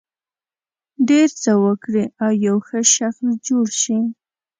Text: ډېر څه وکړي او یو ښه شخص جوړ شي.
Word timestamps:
ډېر 1.09 1.29
څه 1.41 1.51
وکړي 1.63 2.03
او 2.23 2.31
یو 2.45 2.57
ښه 2.67 2.79
شخص 2.95 3.21
جوړ 3.47 3.65
شي. 3.81 3.99